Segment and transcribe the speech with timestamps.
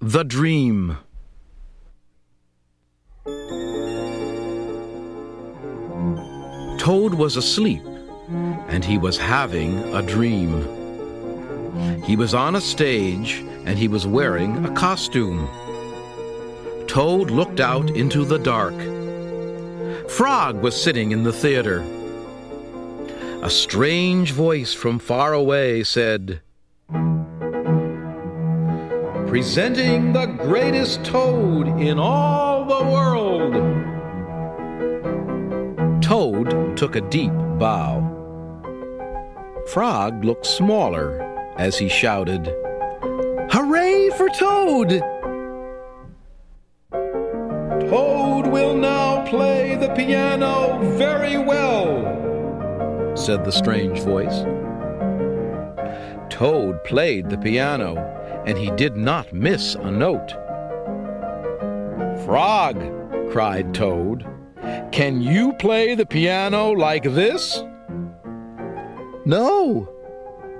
[0.00, 0.96] The Dream
[6.78, 7.82] Toad was asleep,
[8.68, 10.62] and he was having a dream.
[12.04, 15.48] He was on a stage, and he was wearing a costume.
[16.86, 18.76] Toad looked out into the dark.
[20.08, 21.80] Frog was sitting in the theater.
[23.42, 26.40] A strange voice from far away said,
[29.28, 33.52] Presenting the greatest toad in all the world.
[36.02, 38.00] Toad took a deep bow.
[39.66, 41.20] Frog looked smaller
[41.58, 42.46] as he shouted,
[43.50, 45.02] Hooray for Toad!
[47.90, 54.44] Toad will now play the piano very well, said the strange voice.
[56.30, 58.14] Toad played the piano,
[58.46, 60.32] and he did not miss a note.
[62.24, 62.76] Frog,
[63.30, 64.26] cried Toad,
[64.92, 67.62] can you play the piano like this?
[69.24, 69.88] No,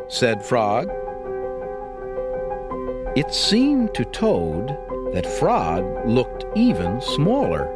[0.08, 0.88] said Frog.
[3.16, 4.68] It seemed to Toad
[5.12, 7.74] that Frog looked even smaller.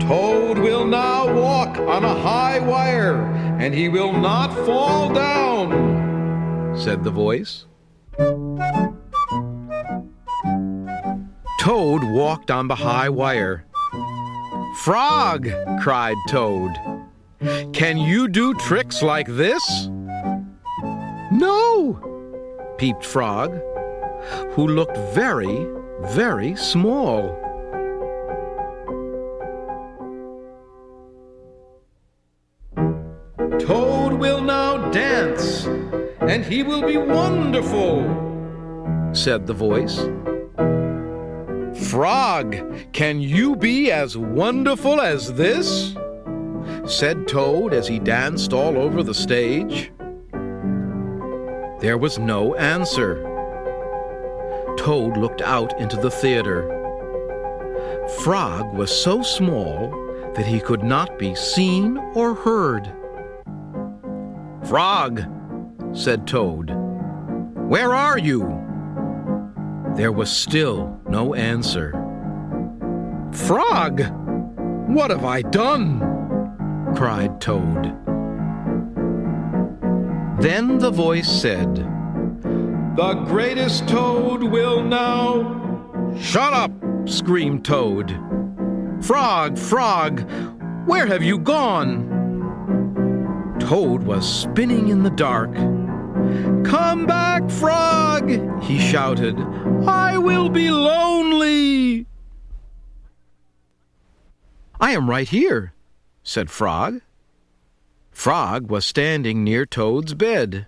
[0.00, 3.20] Toad will now walk on a high wire,
[3.58, 7.66] and he will not fall down, said the voice.
[11.60, 13.64] Toad walked on the high wire.
[14.76, 15.48] Frog,
[15.80, 16.70] cried Toad,
[17.72, 19.88] can you do tricks like this?
[21.32, 23.58] No, peeped Frog,
[24.50, 25.66] who looked very,
[26.02, 27.45] very small.
[34.16, 35.66] Will now dance,
[36.20, 38.02] and he will be wonderful,
[39.12, 40.00] said the voice.
[41.90, 42.56] Frog,
[42.92, 45.94] can you be as wonderful as this?
[46.86, 49.92] said Toad as he danced all over the stage.
[51.80, 53.22] There was no answer.
[54.78, 56.72] Toad looked out into the theater.
[58.20, 59.90] Frog was so small
[60.34, 62.92] that he could not be seen or heard.
[64.68, 65.22] Frog,
[65.92, 66.72] said Toad,
[67.68, 68.40] where are you?
[69.94, 71.92] There was still no answer.
[73.32, 74.00] Frog,
[74.88, 76.00] what have I done?
[76.96, 77.94] cried Toad.
[80.40, 81.76] Then the voice said,
[82.96, 86.14] The greatest Toad will now.
[86.18, 86.72] Shut up!
[87.04, 88.10] screamed Toad.
[89.00, 90.28] Frog, Frog,
[90.86, 92.15] where have you gone?
[93.60, 95.54] Toad was spinning in the dark.
[96.64, 99.38] Come back, Frog, he shouted.
[99.86, 102.06] I will be lonely.
[104.80, 105.72] I am right here,
[106.22, 107.00] said Frog.
[108.10, 110.66] Frog was standing near Toad's bed.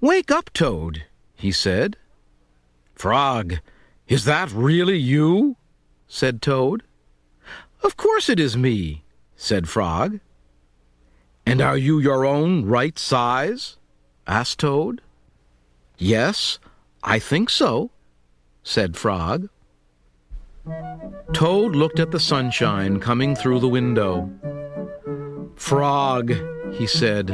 [0.00, 1.04] Wake up, Toad,
[1.34, 1.96] he said.
[2.94, 3.60] Frog,
[4.08, 5.56] is that really you?
[6.06, 6.82] said Toad.
[7.82, 9.04] Of course it is me,
[9.36, 10.20] said Frog.
[11.46, 13.76] And are you your own right size?
[14.26, 15.02] asked Toad.
[15.98, 16.58] Yes,
[17.02, 17.90] I think so,
[18.62, 19.48] said Frog.
[21.34, 24.30] Toad looked at the sunshine coming through the window.
[25.56, 26.32] Frog,
[26.72, 27.30] he said,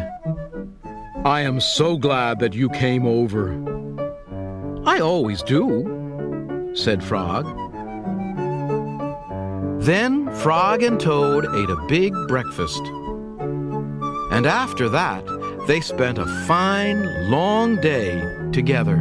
[1.25, 3.53] I am so glad that you came over.
[4.84, 7.44] I always do, said Frog.
[9.81, 12.82] Then Frog and Toad ate a big breakfast.
[14.41, 15.23] And after that,
[15.67, 18.97] they spent a fine, long day together.